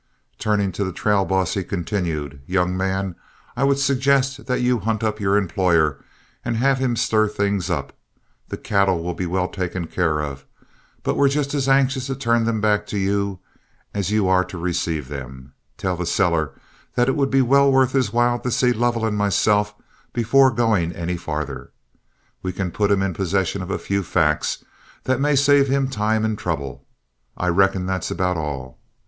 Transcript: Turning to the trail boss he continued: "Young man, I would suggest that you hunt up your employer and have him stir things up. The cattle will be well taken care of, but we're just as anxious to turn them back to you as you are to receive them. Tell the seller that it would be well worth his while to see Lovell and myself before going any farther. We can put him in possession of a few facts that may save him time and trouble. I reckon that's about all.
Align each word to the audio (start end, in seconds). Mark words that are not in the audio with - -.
Turning 0.39 0.71
to 0.71 0.83
the 0.83 0.91
trail 0.91 1.25
boss 1.25 1.53
he 1.53 1.63
continued: 1.63 2.41
"Young 2.47 2.75
man, 2.75 3.15
I 3.55 3.63
would 3.63 3.77
suggest 3.77 4.47
that 4.47 4.59
you 4.61 4.79
hunt 4.79 5.03
up 5.03 5.19
your 5.19 5.37
employer 5.37 6.03
and 6.43 6.57
have 6.57 6.79
him 6.79 6.95
stir 6.95 7.27
things 7.27 7.69
up. 7.69 7.93
The 8.49 8.57
cattle 8.57 9.03
will 9.03 9.13
be 9.13 9.27
well 9.27 9.47
taken 9.47 9.85
care 9.85 10.19
of, 10.19 10.43
but 11.03 11.15
we're 11.15 11.29
just 11.29 11.53
as 11.53 11.69
anxious 11.69 12.07
to 12.07 12.15
turn 12.15 12.45
them 12.45 12.59
back 12.59 12.87
to 12.87 12.97
you 12.97 13.41
as 13.93 14.09
you 14.09 14.27
are 14.27 14.43
to 14.45 14.57
receive 14.57 15.07
them. 15.07 15.53
Tell 15.77 15.95
the 15.95 16.07
seller 16.07 16.59
that 16.95 17.07
it 17.07 17.15
would 17.15 17.29
be 17.29 17.43
well 17.43 17.71
worth 17.71 17.91
his 17.91 18.11
while 18.11 18.39
to 18.39 18.49
see 18.49 18.73
Lovell 18.73 19.05
and 19.05 19.15
myself 19.15 19.75
before 20.13 20.49
going 20.49 20.91
any 20.93 21.15
farther. 21.15 21.73
We 22.41 22.53
can 22.53 22.71
put 22.71 22.89
him 22.89 23.03
in 23.03 23.13
possession 23.13 23.61
of 23.61 23.69
a 23.69 23.77
few 23.77 24.01
facts 24.01 24.65
that 25.03 25.21
may 25.21 25.35
save 25.35 25.67
him 25.67 25.89
time 25.91 26.25
and 26.25 26.39
trouble. 26.39 26.87
I 27.37 27.49
reckon 27.49 27.85
that's 27.85 28.09
about 28.09 28.37
all. 28.37 28.79